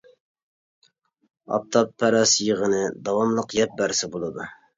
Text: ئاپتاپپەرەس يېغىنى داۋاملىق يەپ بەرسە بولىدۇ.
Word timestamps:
ئاپتاپپەرەس 1.57 2.33
يېغىنى 2.47 2.81
داۋاملىق 3.11 3.55
يەپ 3.61 3.79
بەرسە 3.83 4.13
بولىدۇ. 4.19 4.51